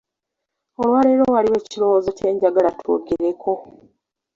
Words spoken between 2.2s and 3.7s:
njagala twogereko.